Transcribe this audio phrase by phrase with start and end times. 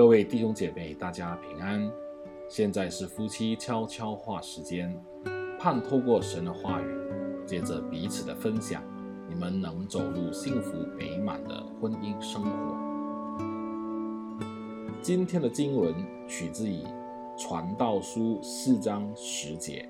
[0.00, 1.92] 各位弟兄姐妹，大家平安。
[2.48, 4.98] 现在是夫妻悄悄话时间，
[5.58, 6.86] 盼透过神的话语，
[7.44, 8.82] 借着彼此的分享，
[9.28, 12.50] 你们能走入幸福美满的婚姻生活。
[15.02, 15.94] 今天的经文
[16.26, 16.80] 取自于
[17.36, 19.86] 传道书四章十节：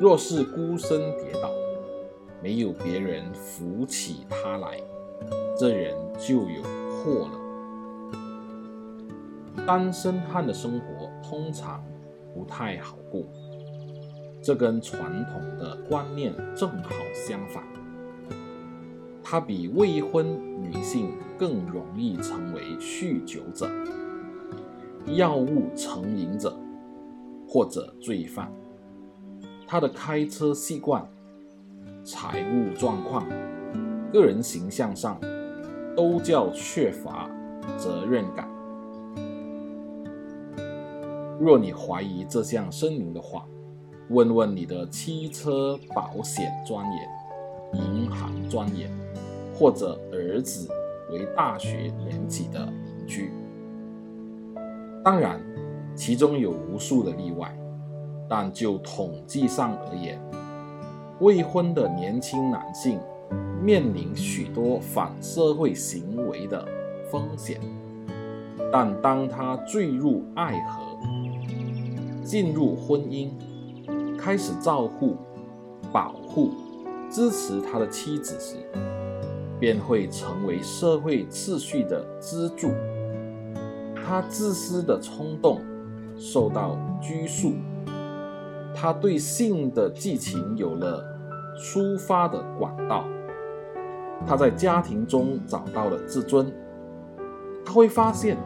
[0.00, 1.50] 若是孤身跌倒，
[2.42, 4.80] 没有别人扶起他来，
[5.58, 7.41] 这人就有祸了。
[9.66, 11.82] 单身汉的生活通常
[12.34, 13.22] 不太好过，
[14.42, 17.62] 这跟传统的观念正好相反。
[19.22, 20.26] 他比未婚
[20.60, 23.70] 女性更容易成为酗酒者、
[25.06, 26.54] 药物成瘾者
[27.48, 28.52] 或者罪犯。
[29.66, 31.08] 他的开车习惯、
[32.04, 33.26] 财务状况、
[34.12, 35.18] 个人形象上
[35.96, 37.30] 都较缺乏
[37.78, 38.51] 责任感。
[41.44, 43.44] 若你怀疑这项声明的话，
[44.10, 47.08] 问问你的汽车保险专员、
[47.72, 48.88] 银行专员，
[49.52, 50.68] 或者儿子
[51.10, 53.32] 为大学年级的邻居。
[55.02, 55.40] 当然，
[55.96, 57.52] 其中有无数的例外，
[58.28, 60.20] 但就统计上而言，
[61.18, 63.00] 未婚的年轻男性
[63.60, 66.64] 面临许多反社会行为的
[67.10, 67.60] 风险，
[68.70, 70.80] 但当他坠入爱河，
[72.22, 73.30] 进入婚姻，
[74.16, 75.16] 开始照顾、
[75.92, 76.52] 保护、
[77.10, 78.56] 支持他的妻子时，
[79.58, 82.70] 便会成为社会秩序的支柱。
[83.94, 85.60] 他自私的冲动
[86.16, 87.52] 受到拘束，
[88.74, 91.04] 他对性的激情有了
[91.58, 93.04] 抒发的管道。
[94.26, 96.52] 他在家庭中找到了自尊，
[97.64, 98.36] 他会发现。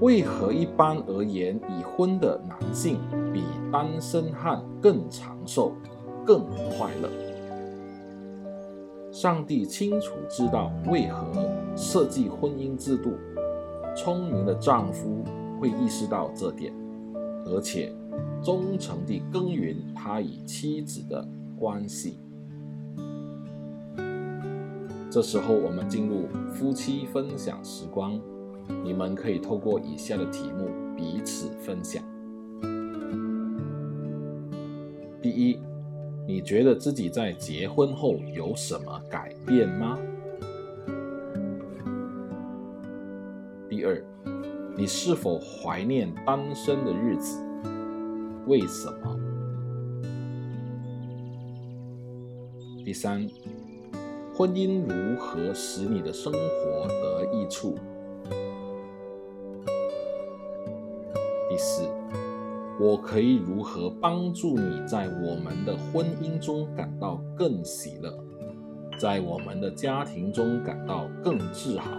[0.00, 2.98] 为何一般而言，已婚的男性
[3.32, 3.42] 比
[3.72, 5.72] 单身汉更长寿、
[6.24, 7.10] 更快乐？
[9.10, 13.10] 上帝清楚知道为何设计婚姻制度。
[13.96, 15.24] 聪明的丈夫
[15.60, 16.72] 会意识到这点，
[17.46, 17.92] 而且
[18.40, 21.26] 忠诚地耕耘他与妻子的
[21.58, 22.20] 关系。
[25.10, 28.20] 这时候，我们进入夫妻分享时光。
[28.84, 32.02] 你们可以透过以下的题目彼此分享。
[35.20, 35.58] 第一，
[36.26, 39.98] 你觉得自己在结婚后有什么改变吗？
[43.68, 44.02] 第二，
[44.76, 47.42] 你是否怀念单身的日子？
[48.46, 49.18] 为什么？
[52.84, 53.28] 第三，
[54.34, 57.76] 婚姻如何使你的生活得益处？
[61.48, 61.88] 第四，
[62.78, 68.12] 我可以如何帮助你在我们的婚姻中感到更喜乐，
[68.98, 71.90] 在我们的家庭中感到更自豪？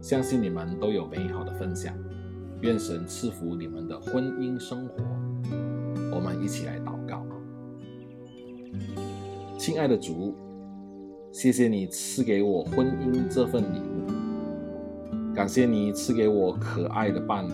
[0.00, 1.92] 相信你们都有美好的分享，
[2.60, 4.94] 愿神赐福你们的婚姻生活。
[6.14, 7.26] 我们一起来祷告。
[9.58, 10.34] 亲爱的主，
[11.32, 14.17] 谢谢你赐给我婚姻这份礼物。
[15.38, 17.52] 感谢你赐给我可爱的伴侣，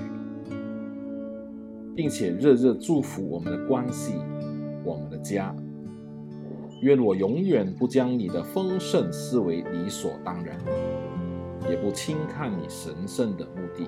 [1.94, 4.14] 并且热热祝福我们的关系，
[4.82, 5.54] 我们的家。
[6.80, 10.58] 愿我永远不将你的丰盛视为理所当然，
[11.68, 13.84] 也不轻看你神圣的目的。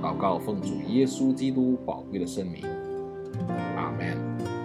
[0.00, 2.62] 祷告奉主耶稣基督宝贵的圣名，
[3.74, 4.63] 阿门。